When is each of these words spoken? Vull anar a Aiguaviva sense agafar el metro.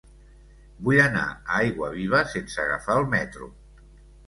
Vull 0.87 1.01
anar 1.03 1.25
a 1.27 1.59
Aiguaviva 1.59 2.23
sense 2.33 2.59
agafar 2.65 2.99
el 3.05 3.09
metro. 3.15 3.53